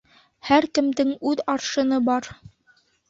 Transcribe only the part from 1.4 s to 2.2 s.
аршыны